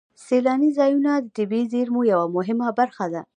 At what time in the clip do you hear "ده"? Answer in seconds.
3.13-3.21